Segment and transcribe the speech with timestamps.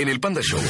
[0.00, 0.60] En el Panda Show,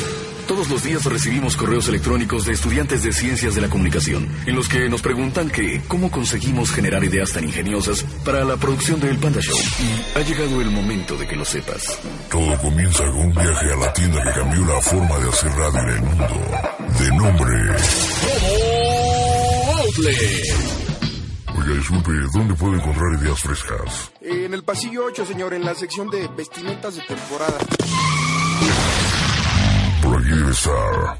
[0.46, 4.70] todos los días recibimos correos electrónicos de estudiantes de ciencias de la comunicación, en los
[4.70, 9.42] que nos preguntan que cómo conseguimos generar ideas tan ingeniosas para la producción del Panda
[9.42, 9.58] Show.
[9.58, 12.00] Y ha llegado el momento de que lo sepas.
[12.30, 15.80] Todo comienza con un viaje a la tienda que cambió la forma de hacer radio
[15.82, 16.26] en el mundo.
[16.98, 17.52] De nombre...
[21.54, 24.10] Oiga, disculpe, ¿dónde puedo encontrar ideas frescas?
[24.22, 27.58] En el pasillo 8, señor, en la sección de vestimentas de temporada.
[30.30, 31.18] Estar.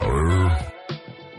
[0.00, 0.70] A ver.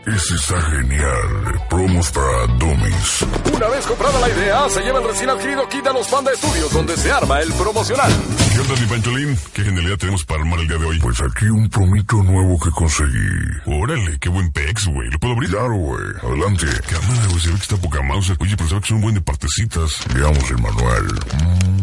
[0.06, 1.66] Ese está genial.
[1.68, 3.26] Promos para dummies.
[3.54, 6.72] Una vez comprada la idea, se lleva el recién adquirido kit a los Panda Studios,
[6.72, 8.10] donde se arma el promocional.
[8.52, 9.38] ¿Qué onda, mi Pancholín?
[9.52, 10.98] ¿Qué genialidad tenemos para armar el día de hoy?
[11.00, 13.28] Pues aquí un promito nuevo que conseguí.
[13.66, 15.10] Órale, qué buen pex, güey.
[15.10, 15.50] ¿Lo puedo abrir?
[15.50, 16.04] Claro, güey.
[16.22, 16.66] Adelante.
[16.88, 18.32] Cámara, güey, se ve que está poca mouse.
[18.40, 19.98] Oye, pero se ve que son un buen de partecitas.
[20.14, 21.04] Veamos el manual.
[21.04, 21.81] Mm.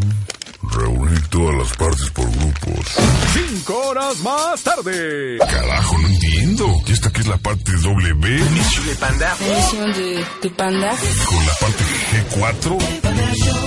[0.62, 2.86] Reunir todas las partes por grupos.
[3.34, 5.38] Cinco horas más tarde.
[5.40, 6.82] Carajo, no entiendo.
[6.86, 8.40] ¿Y esta qué es la parte W?
[8.52, 9.38] Misión de panda.
[9.40, 10.96] Misión de tu panda.
[11.26, 12.78] Con la parte G4.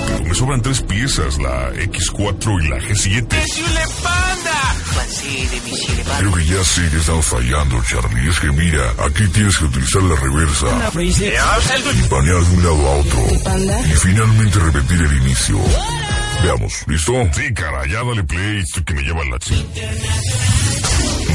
[0.06, 3.40] Pero me sobran tres piezas, la X4 y la G7.
[3.40, 4.76] Misión de panda.
[4.92, 5.08] Juan
[5.50, 6.18] de Misión de panda.
[6.18, 8.28] Creo que ya sé que estamos fallando, Charlie.
[8.28, 10.66] Es que mira, aquí tienes que utilizar la reversa.
[11.00, 13.26] Y panear de un lado a otro.
[13.86, 15.58] Y finalmente repetir el inicio.
[16.42, 17.12] Veamos, ¿listo?
[17.32, 19.38] Sí, cara, ya dale play, esto que me lleva la.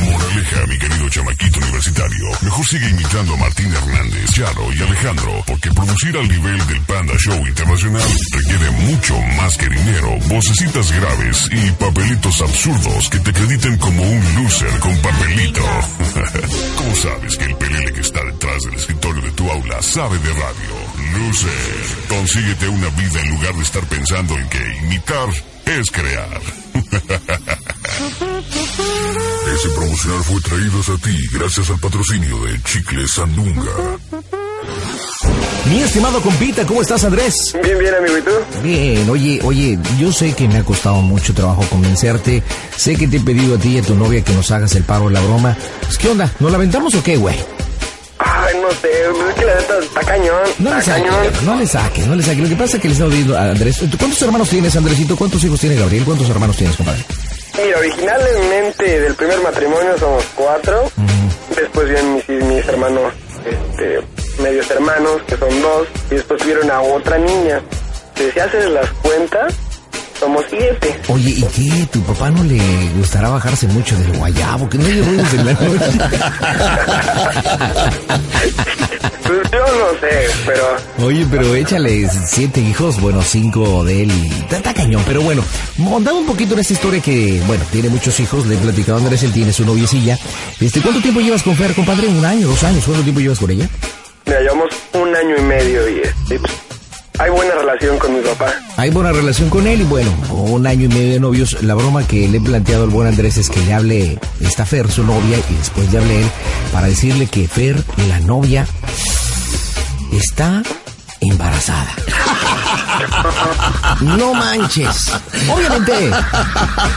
[0.03, 2.25] Moraleja, mi querido chamaquito universitario.
[2.41, 7.13] Mejor sigue imitando a Martín Hernández, Charo y Alejandro, porque producir al nivel del Panda
[7.17, 13.77] Show Internacional requiere mucho más que dinero, vocecitas graves y papelitos absurdos que te acrediten
[13.77, 15.61] como un loser con papelito.
[16.77, 20.33] ¿Cómo sabes que el pelele que está detrás del escritorio de tu aula sabe de
[20.33, 20.86] radio?
[20.97, 25.29] Loser, consíguete una vida en lugar de estar pensando en que imitar
[25.65, 26.41] es crear.
[29.53, 33.71] Ese promocional fue traído a ti gracias al patrocinio de Chicle Sandunga.
[35.69, 37.55] Mi estimado compita, ¿cómo estás, Andrés?
[37.63, 38.31] Bien, bien, amigo, ¿y tú?
[38.63, 42.43] Bien, oye, oye, yo sé que me ha costado mucho trabajo convencerte.
[42.75, 44.83] Sé que te he pedido a ti y a tu novia que nos hagas el
[44.83, 45.57] paro de la broma.
[45.81, 46.31] Pues, ¿qué onda?
[46.39, 47.35] ¿Nos la aventamos o qué, güey?
[48.67, 48.89] No sé,
[49.29, 50.41] es que la neta está cañón.
[50.59, 52.39] No le saques, no le saques, no le saques.
[52.39, 53.77] Lo que pasa es que le estaba diciendo a Andrés.
[53.89, 55.15] ¿tú ¿Cuántos hermanos tienes, Andresito?
[55.15, 56.03] ¿Cuántos hijos tiene Gabriel?
[56.03, 57.05] ¿Cuántos hermanos tienes, compadre?
[57.63, 60.91] Mira, originalmente del primer matrimonio somos cuatro.
[61.55, 63.13] Después vienen mis, mis hermanos,
[63.45, 64.01] este,
[64.43, 65.87] medios hermanos, que son dos.
[66.11, 67.61] Y después tuvieron a otra niña.
[68.15, 69.53] Si se hacen las cuentas,
[70.19, 70.99] somos siete.
[71.09, 71.87] Oye, ¿y qué?
[71.91, 72.59] ¿Tu papá no le
[72.97, 74.69] gustará bajarse mucho del guayabo?
[74.69, 75.91] Que no hay ruidos en la noche.
[79.27, 84.53] Pues yo no sé, pero Oye, pero échale siete hijos, bueno, cinco de él y
[84.55, 85.03] está cañón.
[85.05, 85.43] Pero bueno,
[85.77, 89.01] montando un poquito en esta historia que, bueno, tiene muchos hijos, le he platicado a
[89.01, 90.17] Andrés, él tiene su noviecilla.
[90.61, 92.07] Este, ¿Cuánto tiempo llevas con Fer, compadre?
[92.07, 92.85] ¿Un año, dos años?
[92.85, 93.67] ¿Cuánto tiempo llevas con ella?
[94.25, 96.01] mira, llevamos un año y medio y
[96.37, 96.51] pues,
[97.19, 98.53] hay buena relación con mi papá.
[98.77, 101.61] Hay buena relación con él y bueno, un año y medio de novios.
[101.63, 104.89] La broma que le he planteado al buen Andrés es que le hable esta Fer,
[104.91, 106.29] su novia, y después le hable él
[106.71, 108.67] para decirle que Fer, la novia,
[110.11, 110.61] está
[111.21, 111.95] embarazada.
[114.01, 115.11] No manches.
[115.49, 116.11] Obviamente,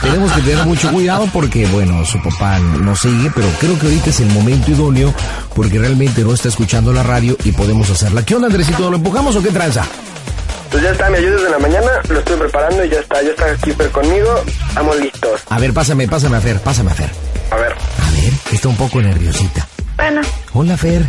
[0.03, 4.11] tenemos que tener mucho cuidado porque, bueno, su papá no sigue, pero creo que ahorita
[4.11, 5.15] es el momento idóneo
[5.55, 8.25] porque realmente no está escuchando la radio y podemos hacerla.
[8.25, 8.91] ¿Qué onda, Andresito?
[8.91, 9.85] ¿Lo empujamos o qué tranza?
[10.71, 13.31] Pues ya está, me ayudas en la mañana, lo estoy preparando y ya está, ya
[13.31, 15.41] está Kipper conmigo, estamos listos.
[15.49, 17.11] A ver, pásame, pásame a Fer, pásame a Fer.
[17.51, 17.73] A ver.
[17.73, 19.67] A ver, está un poco nerviosita.
[19.97, 20.21] Bueno,
[20.53, 21.05] Hola, Fer.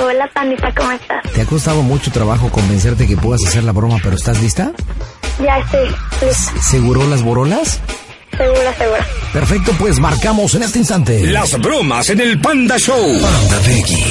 [0.00, 1.22] hola pandita, ¿cómo estás?
[1.34, 4.70] ¿Te ha costado mucho trabajo convencerte que puedas hacer la broma, pero estás lista?
[5.44, 7.80] Ya estoy lista, ¿Seguro las borolas?
[8.36, 9.06] segura, segura.
[9.32, 11.26] Perfecto, pues marcamos en este instante.
[11.26, 12.96] Las bromas en el Panda Show.
[13.20, 14.04] Panda Peggy.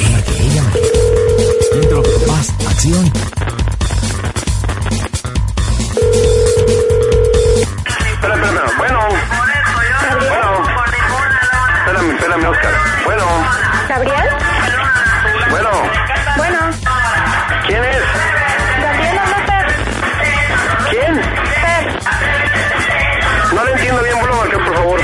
[1.82, 3.12] Intro, paz, acción.
[12.40, 12.72] Oscar.
[13.04, 13.24] Bueno.
[13.88, 14.28] ¿Gabriel?
[15.50, 15.70] Bueno.
[16.38, 16.58] Bueno.
[17.66, 17.98] ¿Quién es?
[18.80, 19.66] Gabriel habla
[20.90, 21.14] ¿Quién?
[21.14, 21.84] Per.
[23.54, 25.00] No le entiendo bien, vuelvo a marcar, por favor.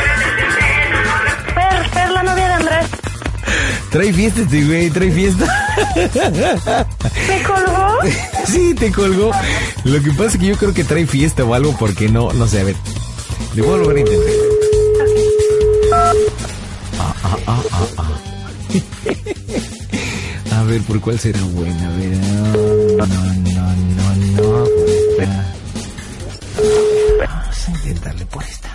[1.54, 2.86] Per, Per, la novia de Andrés.
[3.90, 5.66] Trae fiesta este güey, trae fiesta.
[5.94, 7.98] ¿Te colgó?
[8.46, 9.32] sí, te colgó.
[9.84, 12.46] Lo que pasa es que yo creo que trae fiesta o algo porque no, no
[12.46, 12.76] sé, a ver.
[13.54, 14.27] Le voy a volver a intentar.
[17.30, 18.10] Ah, ah, ah, ah,
[20.52, 20.60] ah.
[20.60, 21.86] a ver, ¿por cuál será buena?
[21.86, 22.16] A ver.
[22.96, 23.22] No, no,
[23.52, 23.66] no,
[23.96, 24.64] no, no.
[24.86, 25.54] Espera.
[27.18, 28.70] Vamos a intentarle por esta.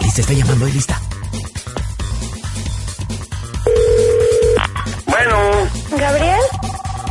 [0.00, 1.00] Lista, está llamando, ahí lista.
[5.06, 5.36] Bueno,
[5.98, 6.40] ¿Gabriel?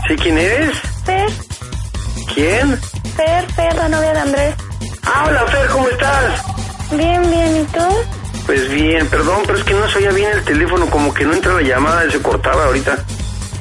[0.08, 0.78] ¿sí quién eres?
[1.06, 1.30] Fer,
[2.36, 2.80] ¿Quién?
[3.16, 4.56] Fer, Fer, la novia de Andrés.
[5.04, 6.42] Ah, hola Fer, ¿cómo estás?
[6.92, 8.19] Bien, bien, ¿y tú?
[8.50, 11.34] Pues bien, perdón, pero es que no se oía bien el teléfono, como que no
[11.34, 12.98] entra la llamada y se cortaba ahorita.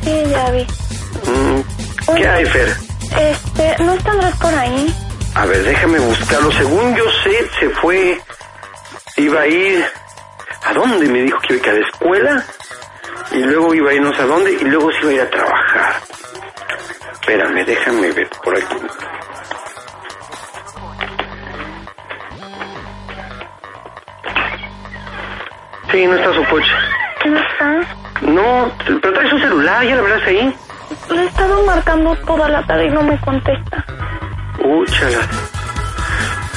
[0.02, 0.62] Sí, ya vi.
[0.62, 2.75] Mm, ¿Qué hay, Fer?
[3.20, 4.96] Este, ¿no está Andrés por ahí?
[5.35, 6.50] A ver, déjame buscarlo.
[6.52, 8.19] Según yo sé, se fue.
[9.19, 9.85] Iba a ir.
[10.64, 11.06] ¿A dónde?
[11.06, 12.46] Me dijo que iba a ir a la escuela.
[13.32, 14.52] Y luego iba a ir no sé a dónde.
[14.52, 16.02] Y luego se iba a ir a trabajar.
[17.12, 18.76] Espérame, déjame ver por aquí.
[25.90, 26.70] Sí, no está su coche.
[27.26, 27.96] ¿No está?
[28.23, 30.55] No, pero trae su celular, ya la verás ahí.
[31.11, 33.85] Le he estado marcando toda la tarde y no me contesta.
[34.58, 35.19] Úchala.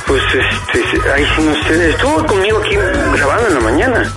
[0.08, 1.90] Pues este, ahí sí no sé.
[1.90, 2.76] Estuvo conmigo aquí
[3.14, 4.14] grabando en la mañana.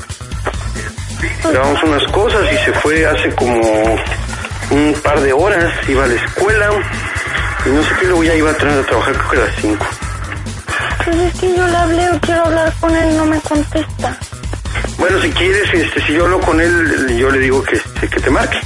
[1.45, 3.61] Grabamos unas cosas y se fue hace como
[4.71, 5.73] un par de horas.
[5.89, 6.71] Iba a la escuela
[7.67, 9.55] y no sé qué, luego ya iba a entrar a trabajar, creo que a las
[9.57, 9.87] 5.
[11.05, 14.19] Pues es que yo le hablé o quiero hablar con él y no me contesta.
[15.05, 18.21] Bueno, si quieres, este, si yo hablo con él, yo le digo que, este, que
[18.23, 18.59] te marque.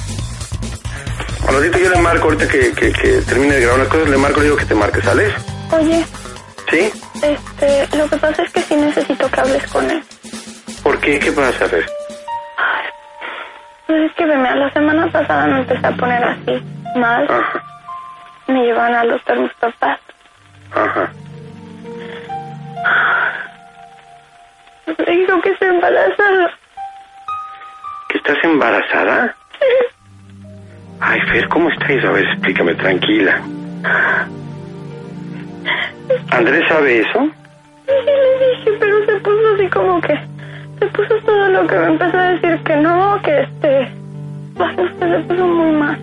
[1.48, 4.16] Al ratito yo le marco, ahorita que, que, que termine de grabar unas cosas, le
[4.18, 5.34] marco, le digo que te marque, ¿sales?
[5.72, 6.06] Oye,
[6.70, 6.92] ¿Sí?
[7.22, 10.00] este, lo que pasa es que sí necesito que hables con él.
[10.84, 11.18] ¿Por qué?
[11.18, 11.84] ¿Qué pasa, Fer?
[13.88, 16.62] Pues es que mira, la semana pasada me empecé a poner así,
[16.94, 17.24] mal.
[17.28, 17.64] Ajá,
[18.46, 19.98] Me llevan al doctor mis papás.
[20.70, 21.10] ajá.
[24.96, 26.50] Me dijo que estoy embarazada.
[28.08, 29.34] ¿Que estás embarazada?
[31.00, 32.04] Ay, Fer, ¿cómo estás?
[32.04, 33.40] A ver, explícame, tranquila.
[36.30, 37.30] ¿Andrés sabe eso?
[37.86, 40.18] Sí, le dije, pero se puso así como que...
[40.78, 43.92] Se puso todo lo que me empezó a decir que no, que este...
[44.58, 45.98] Ay, no sé, se puso muy mal.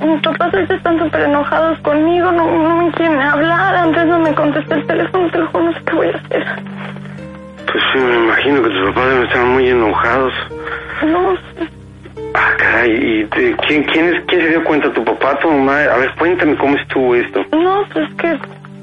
[0.00, 4.34] Mis papás ahorita están súper enojados conmigo, no, no me quieren hablar, antes no me
[4.34, 6.69] contesta el teléfono, te lo juro, no sé qué voy a hacer.
[7.72, 10.32] Pues sí, me imagino que tus papás estar muy enojados.
[11.06, 11.34] No.
[12.34, 14.92] Ah, caray, ¿y te- quién, quién, es, quién se dio cuenta?
[14.92, 15.82] ¿Tu papá, tu mamá?
[15.84, 17.44] A ver, cuéntame cómo estuvo esto.
[17.52, 18.38] No, pues que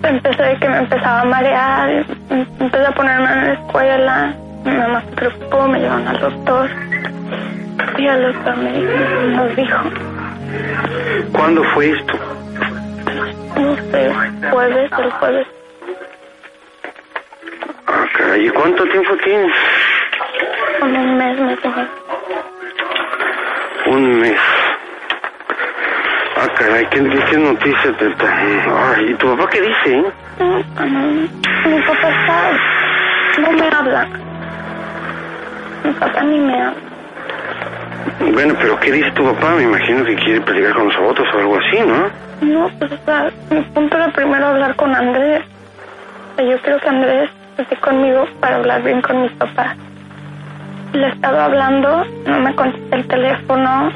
[0.08, 1.90] empecé que me empezaba a marear,
[2.30, 4.34] em- empecé a ponerme en la escuela,
[4.66, 6.70] mi mamá se preocupó, me llevaron al doctor.
[7.98, 8.92] Y el doctor me dijo,
[9.36, 9.78] nos dijo,
[11.34, 12.14] ¿Cuándo fue esto?
[13.58, 14.12] no sé,
[14.52, 15.48] jueves, el jueves,
[18.36, 19.54] ¿y cuánto tiempo tienes?
[20.80, 21.82] como un mes me dijo.
[23.88, 24.40] Un mes.
[26.36, 28.06] Ah, caray, ¿qué, qué, qué noticias te
[28.96, 29.98] Ay, ¿y tu papá qué dice?
[29.98, 30.06] eh?
[30.40, 31.00] No, no,
[31.66, 34.08] mi papá está, no me habla.
[35.84, 36.74] Mi papá ni me habla.
[38.20, 39.56] Bueno, pero ¿qué dice tu papá?
[39.56, 42.10] Me imagino que quiere pelear con los otros o algo así, ¿no?
[42.42, 45.44] No, pues o sea, mi punto era primero hablar con Andrés.
[46.38, 49.76] Yo creo que Andrés esté conmigo para hablar bien con mis papás.
[50.94, 53.92] Le he estado hablando, no me contesta el teléfono.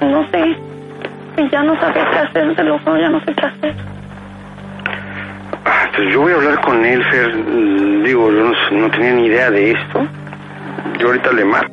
[0.00, 0.56] No sé.
[1.36, 3.74] Y ya no sabía qué hacer, te lo juro, ya no sé qué hacer.
[5.96, 7.34] Pues yo voy a hablar con él, Fer.
[8.04, 10.06] Digo, yo no, no tenía ni idea de esto.
[10.98, 11.72] Yo ahorita le marco.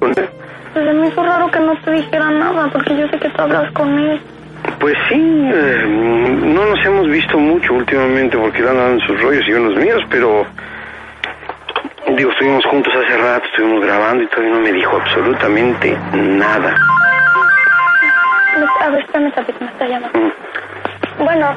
[0.00, 3.70] Pues me hizo raro que no te dijera nada, porque yo sé que tú hablas
[3.72, 4.20] con él.
[4.80, 9.44] Pues sí, eh, no nos hemos visto mucho últimamente porque él anda en sus rollos
[9.46, 10.46] y yo en los míos, pero...
[12.16, 16.74] Digo, estuvimos juntos hace rato, estuvimos grabando y todavía no me dijo absolutamente nada.
[18.80, 20.18] A ver, espérame me está llamando.
[20.18, 20.32] Mm.
[21.24, 21.54] Bueno.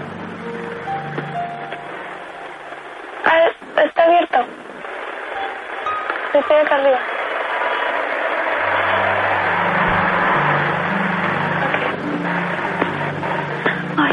[3.25, 4.37] Ah, está abierto.
[6.33, 6.99] Estoy acá arriba.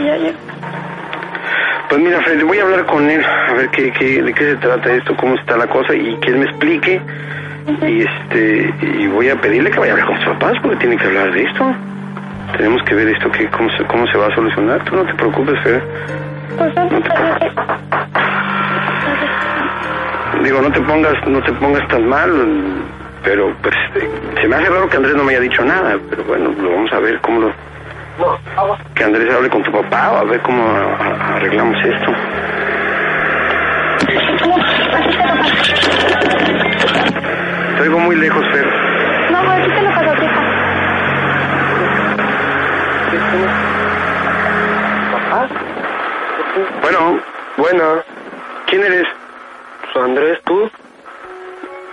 [0.01, 0.17] Ya.
[1.89, 4.57] Pues mira, Fred, voy a hablar con él, a ver qué, qué, de qué se
[4.57, 7.01] trata esto, cómo está la cosa y que él me explique.
[7.83, 10.97] Y este y voy a pedirle que vaya a hablar con sus papás porque tiene
[10.97, 11.75] que hablar de esto.
[12.57, 14.85] Tenemos que ver esto, que cómo, se, cómo se va a solucionar.
[14.85, 15.83] Tú no te preocupes, Fer.
[16.57, 17.51] Pues antes de que...
[20.43, 22.31] digo, no te pongas, no te pongas tan mal,
[23.23, 23.75] pero pues
[24.41, 26.93] se me hace raro que Andrés no me haya dicho nada, pero bueno, lo vamos
[26.93, 27.53] a ver cómo lo...
[28.95, 32.13] Que Andrés hable con tu papá o a ver cómo arreglamos esto.
[37.77, 38.67] Te oigo muy lejos, Fer.
[39.31, 40.43] No, pues aquí te lo paso, tija.
[46.83, 47.21] Bueno,
[47.57, 47.85] bueno.
[48.67, 49.07] ¿Quién eres?
[49.93, 50.71] Pues Andrés, ¿tú?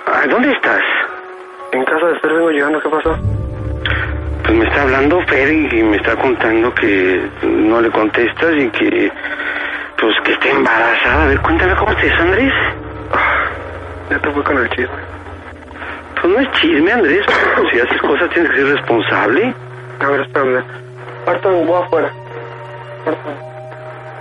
[0.08, 0.82] Ah, ¿Dónde estás?
[1.72, 3.15] En casa de Fer vengo llegando, ¿qué pasó?
[4.45, 9.11] Pues me está hablando Fer y me está contando que no le contestas y que...
[9.99, 11.23] Pues que está embarazada.
[11.23, 12.53] A ver, cuéntame cómo te es, Andrés.
[14.11, 15.15] Ya te fui con el chisme.
[16.21, 17.25] Pues no es chisme, Andrés.
[17.71, 19.53] Si haces cosas tienes que ser responsable.
[19.99, 20.63] A ver, espérame.
[21.25, 22.11] Ahorita voy afuera.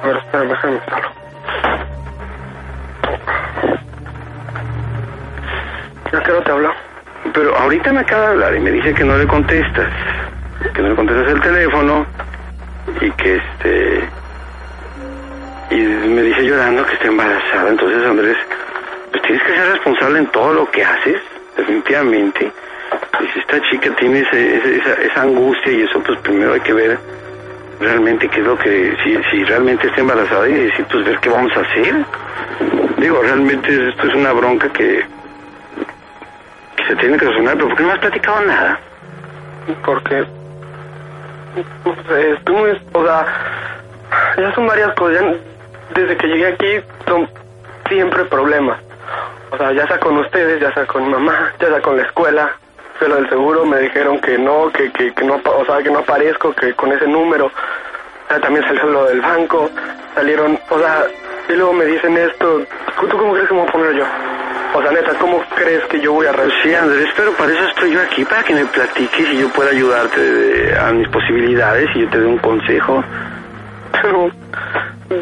[0.02, 1.08] A ver, espérame, déjame solo.
[6.12, 6.83] ¿A qué hora te habló?
[7.34, 9.88] Pero ahorita me acaba de hablar y me dice que no le contestas.
[10.72, 12.06] Que no le contestas el teléfono
[13.00, 14.08] y que este...
[15.70, 17.70] Y me dice llorando que está embarazada.
[17.70, 18.36] Entonces, Andrés,
[19.10, 21.20] pues tienes que ser responsable en todo lo que haces,
[21.56, 22.52] definitivamente.
[23.20, 26.60] Y si esta chica tiene ese- ese- esa, esa angustia y eso, pues primero hay
[26.60, 26.98] que ver
[27.80, 28.96] realmente qué es lo que...
[29.02, 31.94] Si, si realmente está embarazada y decir, pues ver qué vamos a hacer.
[32.98, 35.04] Digo, realmente esto es una bronca que,
[36.86, 38.80] se tiene que solucionar, pero ¿por qué no has platicado nada?
[39.84, 40.24] Porque...
[41.84, 42.56] Pues, tú,
[42.92, 43.26] o sea,
[44.36, 45.22] ya son varias cosas.
[45.94, 47.28] desde que llegué aquí son
[47.88, 48.80] siempre problemas.
[49.50, 52.50] O sea, ya sea con ustedes, ya sea con mamá, ya sea con la escuela.
[52.98, 55.90] Fue lo del seguro, me dijeron que no, que, que, que no, o sea, que
[55.90, 57.46] no aparezco, que con ese número.
[57.46, 59.70] O sea, también salió lo del banco,
[60.14, 61.04] salieron, o sea,
[61.48, 62.62] y luego me dicen esto.
[63.00, 64.04] ¿Tú cómo crees que me voy a poner yo?
[64.76, 66.62] O sea, neta, ¿cómo crees que yo voy a resolver?
[66.64, 69.70] Sí, Andrés, pero para eso estoy yo aquí, para que me platiques y yo pueda
[69.70, 73.04] ayudarte de- a mis posibilidades y yo te dé un consejo.
[74.02, 74.30] Pero,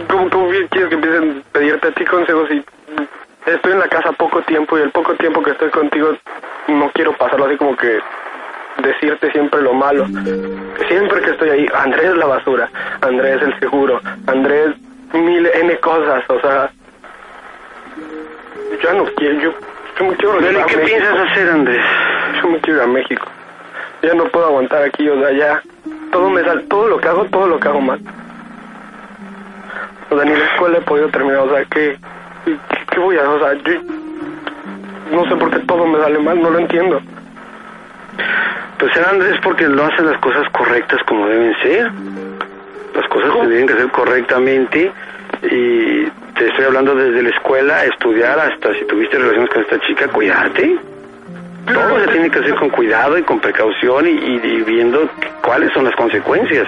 [0.08, 2.64] ¿cómo, cómo quieres que empiecen a pedirte a ti consejos si
[3.46, 6.16] estoy en la casa poco tiempo y el poco tiempo que estoy contigo
[6.68, 7.98] no quiero pasarlo así como que
[8.78, 10.06] decirte siempre lo malo.
[10.88, 12.70] Siempre que estoy ahí, Andrés la basura,
[13.02, 14.70] Andrés el seguro, Andrés
[15.12, 16.70] mil N cosas, o sea,
[18.80, 19.54] yo no quiero, yo,
[19.98, 21.84] yo me quiero a ¿qué piensas hacer, Andrés?
[22.40, 23.26] Yo me quiero ir a México.
[24.02, 25.62] Ya no puedo aguantar aquí, o sea, ya
[26.10, 28.00] todo me sale, todo lo que hago, todo lo que hago mal.
[30.10, 31.96] O sea, ni la escuela he podido terminar, o sea, ¿qué,
[32.44, 32.56] qué,
[32.90, 33.30] qué voy a hacer?
[33.30, 33.80] O sea, yo
[35.12, 37.00] no sé por qué todo me sale mal, no lo entiendo.
[38.78, 41.90] Pues será Andrés porque no hacen las cosas correctas como deben ser.
[42.94, 44.92] Las cosas se tienen que hacer correctamente
[45.42, 50.08] y te estoy hablando desde la escuela, estudiar hasta si tuviste relaciones con esta chica,
[50.08, 50.76] cuidarte.
[51.66, 55.08] Todo se tiene que hacer con cuidado y con precaución y, y- y viendo
[55.42, 56.66] cuáles son las consecuencias.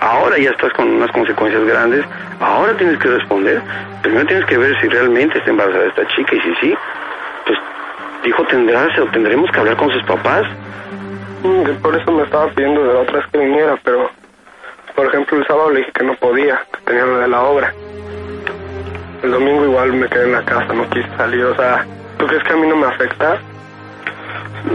[0.00, 2.04] Ahora ya estás con unas consecuencias grandes,
[2.40, 3.62] ahora tienes que responder.
[4.02, 6.74] Primero tienes que ver si realmente está embarazada esta chica y si sí,
[7.46, 7.58] pues
[8.24, 10.44] dijo tendrás o tendremos que hablar con sus papás.
[11.42, 14.10] Mm, Por eso me estaba pidiendo de la otra vez que viniera, pero
[14.94, 17.72] por ejemplo el sábado le dije que no podía, que tenía lo de la obra.
[19.26, 21.84] El domingo igual me quedé en la casa, no quise salir, o sea,
[22.16, 23.38] ¿tú crees que a mí no me afecta?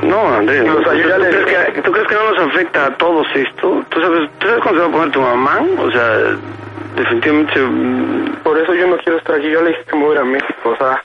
[0.04, 2.40] No, Andrés, O sea, yo ya ¿tú, le crees que, ¿tú crees que no nos
[2.50, 3.82] afecta a todos esto?
[3.88, 5.62] ¿Tú sabes, ¿tú sabes cuándo se va a poner tu mamá?
[5.80, 6.18] O sea,
[6.98, 7.60] definitivamente...
[7.62, 10.24] mm, Por eso yo no quiero estar aquí, yo le dije que me voy a
[10.26, 11.02] México, o sea,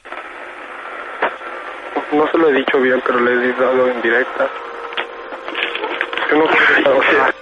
[2.10, 4.48] no se lo he dicho bien, pero le he dado en directa.
[6.32, 7.32] Yo no quiero estar, o sea,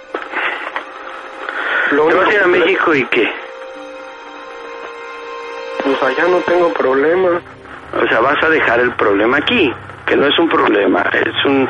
[1.89, 3.44] ¿Te vas a ir a México y qué?
[5.85, 7.39] Pues allá no tengo problema.
[7.93, 9.71] O sea, vas a dejar el problema aquí,
[10.07, 11.69] que no es un problema, es un...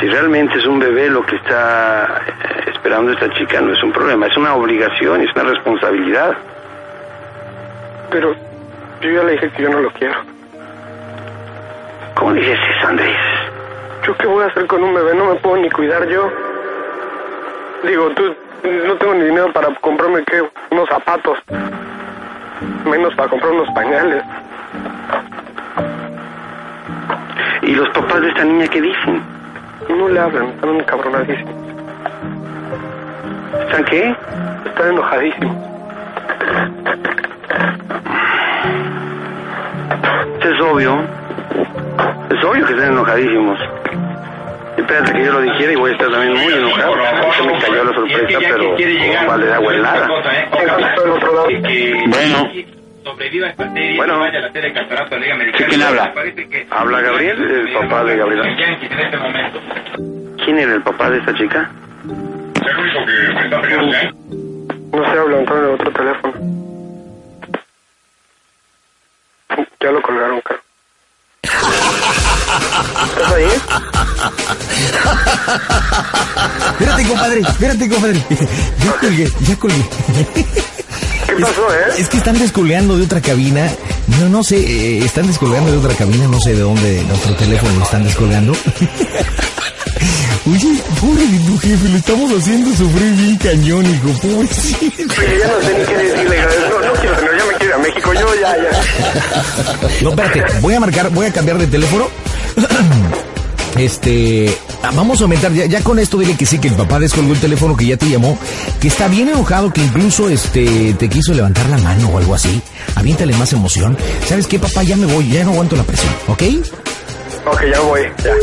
[0.00, 3.92] Si realmente es un bebé lo que está eh, esperando esta chica, no es un
[3.92, 6.36] problema, es una obligación, es una responsabilidad.
[8.10, 8.34] Pero
[9.00, 10.14] yo ya le dije que yo no lo quiero.
[12.14, 13.16] ¿Cómo dices eso, Andrés?
[14.06, 15.14] ¿Yo qué voy a hacer con un bebé?
[15.14, 16.30] No me puedo ni cuidar yo.
[17.82, 18.34] Digo, tú,
[18.86, 20.42] no tengo ni dinero para comprarme, ¿qué?
[20.70, 21.38] Unos zapatos.
[22.84, 24.22] Menos para comprar unos pañales.
[27.62, 29.22] ¿Y los papás de esta niña qué dicen?
[29.88, 31.54] No le hablan, están encabronadísimos.
[33.60, 34.16] ¿Están qué?
[34.66, 35.56] Están enojadísimos.
[40.40, 41.00] Es obvio.
[42.30, 43.77] Es obvio que están enojadísimos.
[44.88, 46.94] Espérate que yo lo dijera y voy a estar también muy enojado.
[47.36, 49.80] Se me cayó la sorpresa, pero no vale de agua al
[51.10, 51.46] otro lado.
[52.08, 52.50] Bueno,
[53.96, 54.18] Bueno.
[54.24, 55.58] de de.
[55.58, 56.14] ¿Sí, quién habla?
[56.70, 58.48] Habla Gabriel, el papá de Gabriela.
[58.48, 60.36] En.
[60.42, 61.70] ¿Quién era el papá de esta chica?
[62.62, 64.10] Ya.
[64.90, 66.32] No sé, hablan en el otro teléfono.
[69.80, 70.60] Ya lo colgaron, creo.
[73.16, 73.46] ¿Estás ahí?
[76.72, 78.24] Espérate, compadre, espérate, compadre.
[78.84, 79.84] Ya colgué, ya colgué.
[81.26, 81.94] ¿Qué pasó, eh?
[81.98, 83.70] Es que están descolgando de otra cabina.
[84.20, 87.34] No, no sé, eh, están descolgando de otra cabina, no sé de dónde, de otro
[87.36, 88.52] teléfono lo están descolgando.
[90.46, 94.86] Oye, pobre de tu jefe, lo estamos haciendo sufrir bien cañón, hijo, pobrecito.
[95.20, 96.36] Oye, ya no sé ni qué decirle.
[96.70, 98.12] No, no quiero tener, ya me quiero ir a México.
[98.14, 98.70] Yo ya, ya.
[100.02, 102.08] No, espérate, voy a marcar, voy a cambiar de teléfono.
[103.76, 106.98] Este, ah, vamos a aumentar, ya, ya con esto dile que sí, que el papá
[106.98, 108.36] descolgó el teléfono, que ya te llamó,
[108.80, 112.60] que está bien enojado, que incluso este, te quiso levantar la mano o algo así.
[112.96, 113.96] Aviéntale más emoción.
[114.26, 114.82] ¿Sabes qué, papá?
[114.82, 116.42] Ya me voy, ya no aguanto la presión, ¿ok?
[117.46, 118.34] Ok, ya voy, ya.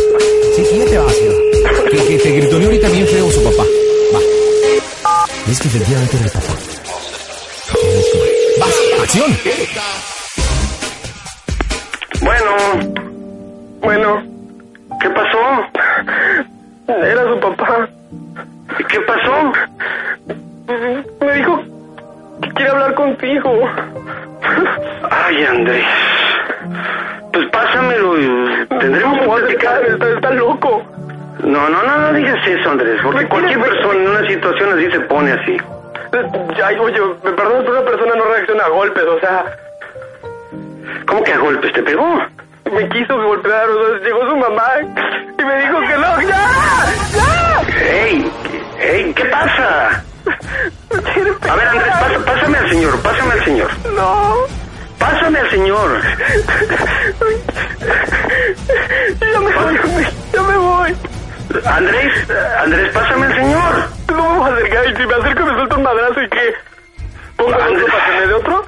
[0.55, 1.91] Sí, que ya te vas, ya.
[1.91, 3.63] Que, que te gritoneó ahorita bien feo su papá.
[4.13, 5.25] Va.
[5.51, 6.53] Es que efectivamente era el papá.
[8.59, 8.73] ¡Vas!
[9.01, 9.37] ¡Acción!
[12.21, 13.04] Bueno,
[13.85, 14.23] bueno,
[14.99, 15.39] ¿Qué pasó?
[16.87, 17.87] era su papá.
[18.89, 19.53] ¿Qué pasó?
[21.21, 21.63] Me dijo
[22.41, 23.69] que quiere hablar contigo.
[25.09, 25.85] Ay, Andrés.
[27.31, 29.83] Pues pásamelo y tendremos que ¿Cómo va a platicar.
[29.85, 30.83] Está, está loco.
[31.43, 34.91] No, no, no, no digas eso, Andrés, porque ¿Me cualquier persona en una situación así
[34.91, 35.57] se pone así.
[36.57, 39.45] Ya, oye, me perdonas, pero una persona no reacciona a golpes, o sea,
[41.07, 42.19] ¿Cómo que a golpes te pegó?
[42.71, 44.67] Me quiso golpear, o sea, llegó su mamá
[45.37, 46.49] y me dijo que no, ¡ya!
[47.13, 47.61] ¡ya!
[47.81, 48.31] ¡Ey!
[48.79, 49.13] ¡Ey!
[49.13, 50.03] ¿Qué pasa?
[51.49, 53.69] A ver, Andrés, pasa- pásame al señor, pásame al señor.
[53.95, 54.35] No.
[54.97, 56.01] Pásame al señor.
[59.21, 60.95] Ya me voy, ya me voy.
[61.65, 63.75] Andrés, Andrés, pásame al señor.
[64.09, 66.53] No me voy a acercar y si me acerco me suelta un madrazo y que
[67.37, 68.65] pongo otro para que me dé otro.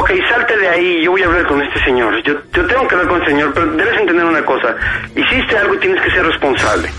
[0.00, 2.22] Ok, salte de ahí, yo voy a hablar con este señor.
[2.22, 4.74] Yo, yo tengo que hablar con el señor, pero debes entender una cosa.
[5.14, 6.90] Hiciste algo y tienes que ser responsable.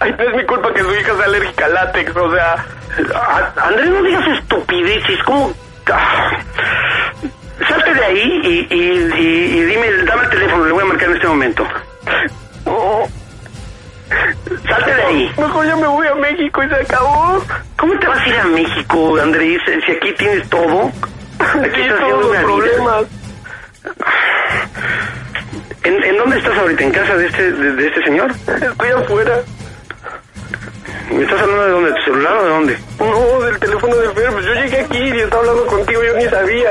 [0.00, 2.54] Ay, no es mi culpa que su hija sea alérgica al látex, o sea.
[3.14, 5.52] A- Andrés, no digas estupideces, ¿cómo?
[5.92, 6.30] Ah.
[7.68, 11.08] Salte de ahí y, y, y- y dime, dame el teléfono, le voy a marcar
[11.10, 11.66] en este momento.
[12.64, 13.02] No,
[14.68, 15.32] Salte de ahí.
[15.36, 17.44] mejor ya me voy a México y se acabó.
[17.76, 20.90] ¿Cómo te vas a ir a México, Andrés, si aquí tienes todo?
[21.40, 23.04] Aquí todos haciendo los una problemas.
[25.82, 26.84] ¿En, en dónde estás ahorita?
[26.84, 28.30] ¿En casa de este, de, de este señor?
[28.30, 29.40] Estoy afuera.
[31.10, 31.88] ¿Me estás hablando de dónde?
[31.90, 32.78] ¿De tu celular o de dónde?
[32.98, 34.30] No, del teléfono de Fer.
[34.32, 36.70] Pues yo llegué aquí y estaba hablando contigo, yo ni sabía.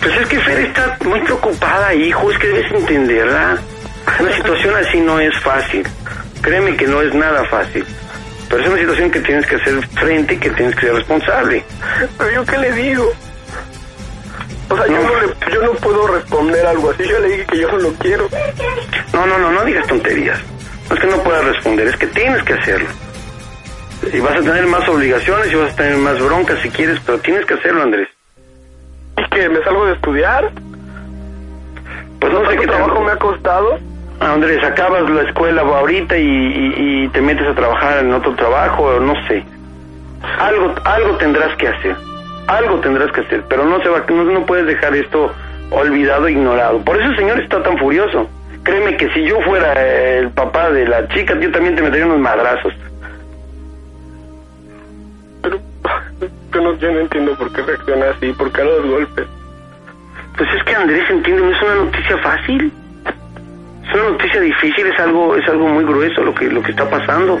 [0.00, 3.58] Pues es que Fer está muy preocupada, hijo, es que debes entenderla.
[4.18, 5.86] Una situación así no es fácil.
[6.40, 7.84] Créeme que no es nada fácil.
[8.50, 11.64] Pero es una situación que tienes que hacer frente y que tienes que ser responsable.
[12.18, 13.10] Pero yo qué le digo.
[14.68, 15.20] O sea, yo, No.
[15.20, 17.04] le, yo no puedo responder algo así.
[17.08, 18.28] Yo le dije que yo no lo quiero.
[19.14, 20.38] No, no, no, no digas tonterías.
[20.88, 22.88] No es que no puedas responder, es que tienes que hacerlo.
[24.12, 27.18] Y vas a tener más obligaciones y vas a tener más broncas si quieres, pero
[27.18, 28.08] tienes que hacerlo, Andrés.
[29.16, 30.50] ¿Y que me salgo de estudiar?
[32.20, 33.78] Pues no sé ¿Cuánto qué trabajo me ha costado?
[34.20, 38.82] Andrés, acabas la escuela ahorita y, y- y te metes a trabajar en otro trabajo,
[38.84, 39.42] o no sé.
[40.38, 41.96] Algo, algo tendrás que hacer.
[42.46, 45.32] Algo tendrás que hacer, pero no se va, no, no puedes dejar esto
[45.70, 46.80] olvidado, ignorado.
[46.84, 48.28] Por eso el señor está tan furioso.
[48.62, 49.72] Créeme que si yo fuera
[50.18, 52.74] el papá de la chica, yo también te metería unos madrazos.
[55.42, 55.58] Pero
[56.52, 59.26] yo no, yo no entiendo por qué reacciona así, por qué a los golpes.
[60.36, 62.72] Pues es que Andrés, entiende, no es una noticia fácil.
[63.90, 66.88] Es una noticia difícil, es algo, es algo muy grueso lo que, lo que está
[66.88, 67.40] pasando.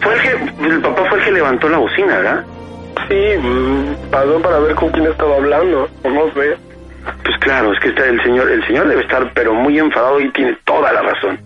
[0.00, 0.30] Fue el que,
[0.66, 2.44] el papá fue el que levantó la bocina, ¿verdad?
[3.08, 6.56] Sí, mm, pasó para ver con quién estaba hablando, o no sé.
[7.24, 10.30] Pues claro, es que está el señor, el señor debe estar pero muy enfadado y
[10.32, 11.38] tiene toda la razón.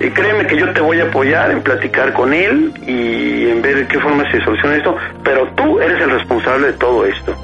[0.00, 3.76] Y créeme que yo te voy a apoyar en platicar con él y en ver
[3.76, 7.34] de qué forma se soluciona esto, pero tú eres el responsable de todo esto.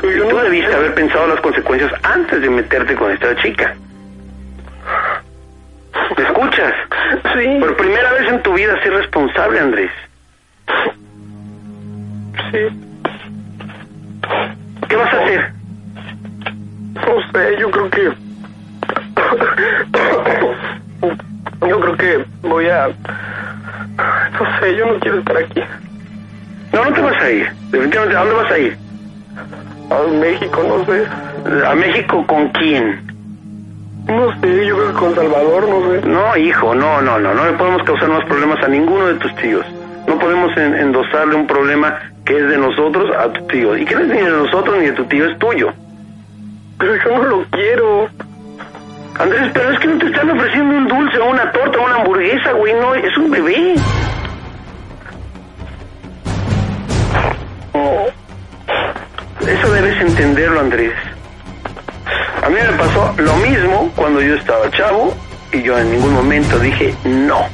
[0.00, 3.74] Tú debiste haber pensado las consecuencias antes de meterte con esta chica.
[6.16, 6.74] ¿Me escuchas?
[7.34, 7.56] Sí.
[7.60, 9.90] Por primera vez en tu vida, sé responsable, Andrés.
[12.50, 12.58] Sí.
[14.88, 15.52] ¿Qué vas a hacer?
[16.94, 18.12] No sé, yo creo que...
[21.68, 22.88] Yo creo que voy a...
[22.88, 25.62] No sé, yo no quiero estar aquí.
[26.72, 27.50] No, no te vas a ir.
[27.70, 28.85] Definitivamente, ¿a dónde vas a ir?
[29.90, 31.06] A México, no sé.
[31.66, 33.00] ¿A México con quién?
[34.06, 36.06] No sé, yo creo que con Salvador, no sé.
[36.06, 39.34] No, hijo, no, no, no, no le podemos causar más problemas a ninguno de tus
[39.36, 39.64] tíos.
[40.06, 43.76] No podemos en- endosarle un problema que es de nosotros a tu tío.
[43.76, 45.72] Y que no es ni de nosotros ni de tu tío, es tuyo.
[46.78, 48.08] Pero yo no lo quiero.
[49.18, 51.94] Andrés, pero es que no te están ofreciendo un dulce o una torta o una
[51.96, 53.74] hamburguesa, güey, no, es un bebé.
[60.00, 60.92] Entenderlo, Andrés.
[62.42, 65.14] A mí me pasó lo mismo cuando yo estaba chavo
[65.52, 67.48] y yo en ningún momento dije no.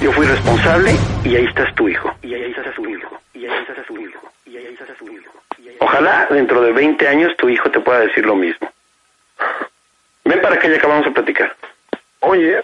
[0.00, 2.12] Yo fui responsable y ahí estás tu hijo.
[2.22, 3.20] Y ahí estás tu hijo.
[3.32, 4.20] Y ahí estás tu hijo.
[4.46, 5.32] Y ahí estás tu hijo.
[5.80, 8.68] Ojalá dentro de 20 años tu hijo te pueda decir lo mismo.
[10.24, 11.54] Ven para que ya acabamos de platicar.
[12.20, 12.62] Oye,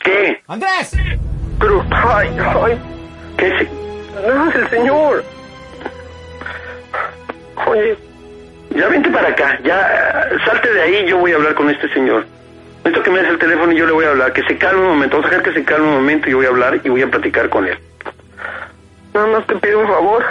[0.00, 0.42] ¿Qué?
[0.48, 0.92] ¡Andrés!
[1.58, 2.78] pero, ay, ay,
[3.38, 3.68] ¿Qué es?
[4.34, 5.24] no es el señor.
[7.66, 7.96] Oye,
[8.70, 12.26] Ya vente para acá, ya salte de ahí, yo voy a hablar con este señor.
[12.84, 14.82] Necesito que me des el teléfono y yo le voy a hablar, que se calme
[14.82, 16.80] un momento, vamos a dejar que se calme un momento y yo voy a hablar
[16.82, 17.78] y voy a platicar con él.
[19.14, 20.24] nada más te pido un favor.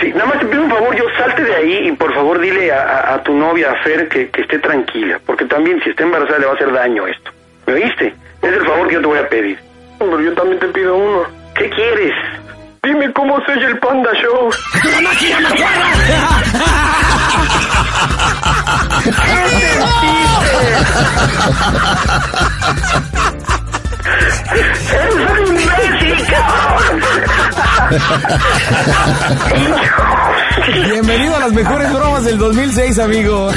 [0.00, 2.72] Sí, nada más te pido un favor, yo salte de ahí y por favor dile
[2.72, 6.02] a, a- a tu novia, a Fer, que, que esté tranquila, porque también si está
[6.02, 7.30] embarazada le va a hacer daño esto.
[7.66, 8.14] ¿Me oíste?
[8.42, 9.58] Es el favor que yo te voy a pedir.
[9.98, 11.24] Pero yo también te pido uno.
[11.54, 12.12] ¿Qué quieres?
[12.84, 14.50] Dime cómo se oye el Panda Show.
[24.90, 27.02] ¡Eres un imbécil, cabrón!
[30.90, 33.46] Bienvenido a las mejores bromas del 2006, amigo.
[33.46, 33.54] Oye,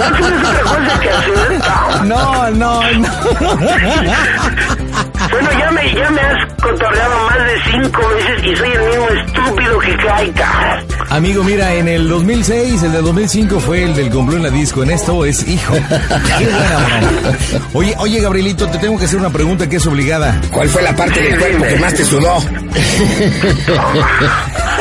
[0.00, 1.60] ¿no tienes otra cosa que hacer?
[2.04, 3.10] No, no, no.
[5.38, 9.08] Bueno, ya me, ya me has cotorreado más de cinco veces y soy el mismo
[9.10, 10.32] estúpido que cae.
[11.10, 14.82] Amigo, mira, en el 2006, el del 2005 fue el del compró en la disco.
[14.82, 15.74] En esto es, hijo,
[16.38, 17.36] qué buena broma.
[17.74, 20.40] Oye, oye, Gabrielito, te tengo que hacer una pregunta que es obligada.
[20.50, 22.38] ¿Cuál fue la parte del cuerpo que más te sudó?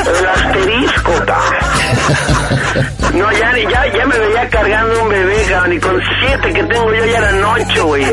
[0.05, 1.64] El asterisco, ta.
[3.13, 6.93] No, ya, ya, ya me veía cargando un bebé, cabrón, y con siete que tengo
[6.93, 8.03] yo ya eran ocho, güey.
[8.03, 8.11] No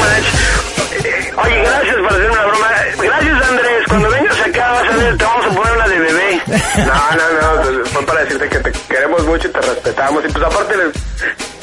[0.00, 0.64] manches.
[1.04, 2.68] Eh, Oye, gracias por hacer una broma.
[3.02, 3.84] Gracias, Andrés.
[3.88, 6.42] Cuando vengas acá vas a ver, te vamos a poner una de bebé.
[6.46, 10.24] No, no, no, pues, fue para decirte que te queremos mucho y te respetamos.
[10.24, 10.74] Y pues aparte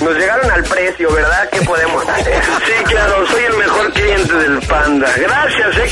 [0.01, 1.49] nos llegaron al precio, ¿verdad?
[1.51, 2.43] ¿Qué podemos hacer?
[2.65, 5.09] Sí, claro, soy el mejor cliente del Panda.
[5.17, 5.87] Gracias, eh,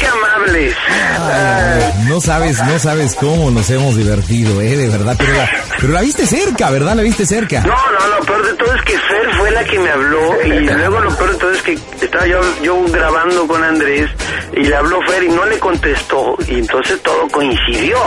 [2.07, 5.15] No sabes, no sabes cómo nos hemos divertido, eh, de verdad.
[5.17, 5.49] Pero la,
[5.79, 6.95] pero la viste cerca, ¿verdad?
[6.95, 7.61] La viste cerca.
[7.61, 10.49] No, no, lo peor de todo es que Fer fue la que me habló y
[10.59, 14.09] luego lo peor de todo es que estaba yo, yo grabando con Andrés
[14.53, 17.97] y le habló Fer y no le contestó y entonces todo coincidió.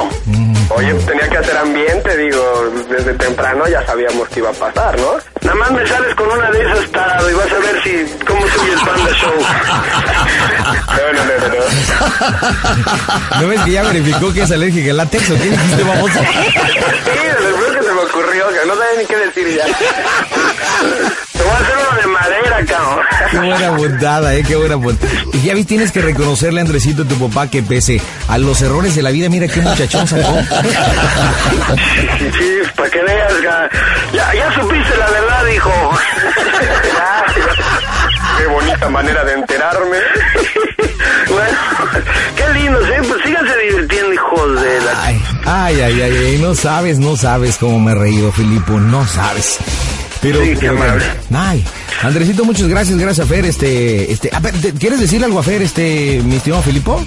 [0.76, 5.12] Oye, tenía que hacer ambiente, digo, desde temprano ya sabíamos que iba a pasar, ¿no?
[5.42, 8.40] Nada más me sales con una de esas tarado y vas a ver si cómo
[8.40, 9.34] soy el Panda Show.
[10.88, 13.40] No, no, no, no.
[13.40, 16.10] ¿No ves que ya verificó que es alérgica al látex o qué dijiste, vamos?
[16.12, 16.20] Sí,
[18.12, 19.64] ocurrió, que no sabía ni qué decir ya.
[21.32, 23.06] Te voy a hacer uno de madera, cabrón.
[23.30, 25.12] Qué buena bondada, eh, qué buena bondada.
[25.32, 28.94] Y ya vi, tienes que reconocerle, Andresito, a tu papá, que pese a los errores
[28.94, 30.38] de la vida, mira qué muchachón sacó.
[32.38, 35.90] Sí, para que veas, ya, ya supiste la verdad, hijo.
[38.38, 39.98] Qué bonita manera de enterarme.
[41.28, 41.58] Bueno,
[42.36, 43.02] qué lindos, ¿eh?
[43.08, 45.04] Pues síganse divirtiendo, hijos de la...
[45.04, 49.06] Ay, ay, ay, ay, ay, no sabes, no sabes cómo me he reído, Filipo, no
[49.06, 49.58] sabes.
[50.20, 51.06] Pero, Sí, qué pero bueno, amable.
[51.34, 51.64] ay,
[52.02, 55.42] Andresito, muchas gracias, gracias a Fer, este, este, a ver, ¿te- ¿quieres decirle algo a
[55.42, 57.04] Fer, este, mi estimado Filipo?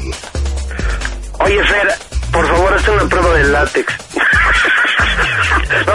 [1.40, 1.94] Oye, Fer,
[2.32, 3.94] por favor, hazte una prueba de látex.
[5.86, 5.94] No,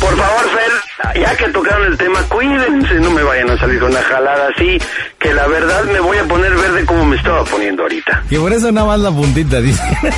[0.00, 0.72] por favor, Fer,
[1.14, 4.78] ya que tocaron el tema, cuídense, no me vayan a salir con una jalada así,
[5.18, 8.22] que la verdad me voy a poner verde como me estaba poniendo ahorita.
[8.28, 9.82] Que por eso nada más la puntita, dice.
[10.02, 10.10] ¿Con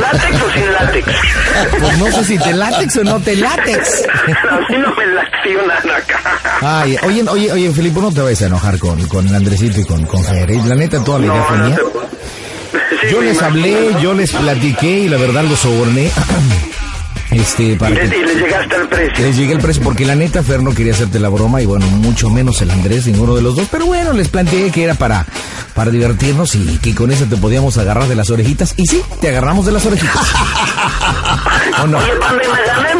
[0.00, 1.06] látex o sin látex?
[1.80, 4.04] Pues no sé si te látex o no te látex.
[4.50, 6.20] Así no me lacionan acá.
[6.60, 10.04] Ay, oye, oye, oye, Filipo, no te vayas a enojar con, con Andresito y con,
[10.06, 10.60] con Fer, ¿eh?
[10.66, 11.78] La neta, toda la idea fue mía.
[13.10, 16.10] Yo les hablé, yo les platiqué y la verdad los soborné.
[17.32, 19.24] Este, Y para le, que y le llegaste al precio.
[19.24, 21.86] les llegué el precio porque la neta Fer no quería hacerte la broma y bueno,
[21.86, 25.26] mucho menos el Andrés, ninguno de los dos, pero bueno, les planteé que era para
[25.74, 28.74] para divertirnos y que con eso te podíamos agarrar de las orejitas.
[28.76, 30.14] Y sí, te agarramos de las orejitas.
[31.82, 31.96] ¿O no?
[31.98, 32.96] Oye, panda, y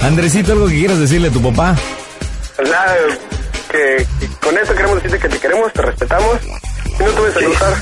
[0.00, 0.06] me.
[0.06, 1.74] Andresito, ¿algo que quieras decirle a tu papá?
[2.62, 2.94] Nada,
[3.70, 7.30] que, que con esto queremos decirte que te queremos, te respetamos y no te voy
[7.30, 7.76] a saludar.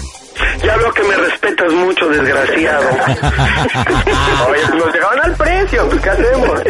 [0.65, 2.89] Ya veo que me respetas mucho, desgraciado.
[4.49, 6.61] Oye, nos llegaban al precio, pues ¿qué hacemos?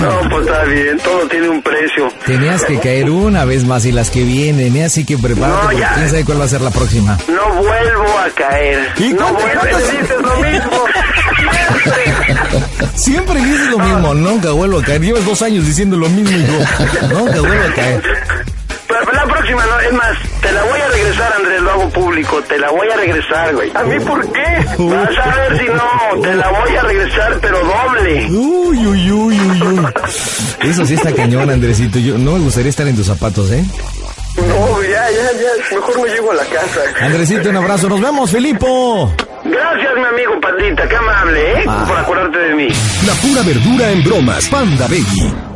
[0.00, 2.12] No, pues está bien, todo tiene un precio.
[2.26, 4.84] Tenías que caer una vez más y las que vienen, ¿eh?
[4.86, 5.92] así que prepárate, No, ya.
[5.94, 7.16] quién sabe cuál va a ser la próxima.
[7.28, 8.88] No vuelvo a caer.
[8.98, 10.84] ¿Y no cuánto- vuelves, cuánto- dices lo mismo.
[12.94, 15.00] Siempre dices lo mismo, nunca vuelvo a caer.
[15.00, 16.58] Llevas dos años diciendo lo mismo y yo,
[17.18, 18.02] nunca vuelvo a caer.
[19.52, 22.70] Próxima, no, es más, te la voy a regresar, Andrés, lo hago público, te la
[22.70, 23.70] voy a regresar, güey.
[23.74, 24.66] ¿A mí por qué?
[24.78, 28.26] Vas a ver si no, te la voy a regresar, pero doble.
[28.30, 29.86] Uy, uy, uy, uy, uy.
[30.62, 31.98] Eso sí está cañón, Andresito.
[31.98, 33.62] Yo no me gustaría estar en tus zapatos, ¿eh?
[34.36, 36.80] No, ya, ya, ya, mejor no llego a la casa.
[37.02, 37.88] Andresito, un abrazo.
[37.90, 39.12] Nos vemos, Filipo.
[39.44, 41.64] Gracias, mi amigo Pandita, qué amable, ¿eh?
[41.68, 41.84] Ah.
[41.86, 42.68] Por acordarte de mí.
[43.06, 44.48] La pura verdura en bromas.
[44.48, 45.51] Panda Baby.